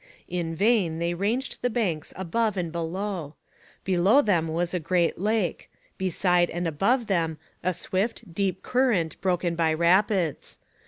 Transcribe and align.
In 0.27 0.55
vain 0.55 0.97
they 0.97 1.13
ranged 1.13 1.61
the 1.61 1.69
banks 1.69 2.11
above 2.15 2.57
and 2.57 2.71
below. 2.71 3.35
Below 3.83 4.23
them 4.23 4.47
was 4.47 4.73
a 4.73 4.79
great 4.79 5.19
lake; 5.19 5.69
beside 5.99 6.49
and 6.49 6.67
above 6.67 7.05
them 7.05 7.37
a 7.63 7.71
swift, 7.71 8.33
deep 8.33 8.63
current 8.63 9.21
broken 9.21 9.53
by 9.53 9.75
rapids. 9.75 10.57